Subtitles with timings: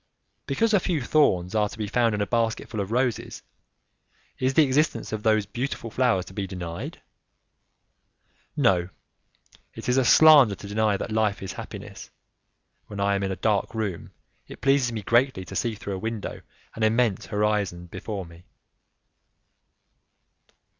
[0.47, 3.43] Because a few thorns are to be found in a basket full of roses,
[4.39, 7.03] is the existence of those beautiful flowers to be denied?
[8.57, 8.89] No;
[9.75, 12.09] it is a slander to deny that life is happiness.
[12.87, 14.09] When I am in a dark room,
[14.47, 16.41] it pleases me greatly to see through a window
[16.73, 18.43] an immense horizon before me.